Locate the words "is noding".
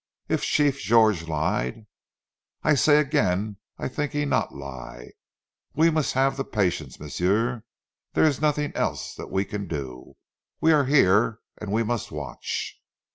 8.25-8.75